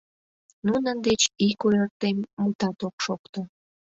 [0.67, 3.41] Нунын деч ик ойыртем мутат ок шокто.